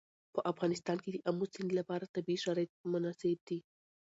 په 0.33 0.39
افغانستان 0.51 0.97
کې 1.03 1.09
د 1.11 1.17
آمو 1.29 1.45
سیند 1.53 1.71
لپاره 1.79 2.11
طبیعي 2.15 2.39
شرایط 2.45 2.71
مناسب 2.93 3.37
دي. 3.47 3.59